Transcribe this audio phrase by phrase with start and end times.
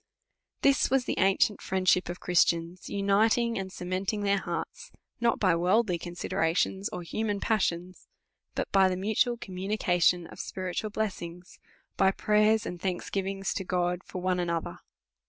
[0.63, 5.55] This was the ancient friendship of Christians unit ing and cementing their hearts, not by
[5.55, 8.07] worldly consi derations, of human passions,
[8.55, 11.59] but by the mutual com munications of spiritual blessings,
[11.97, 14.79] by prayers and thanksgiving's to God for one another.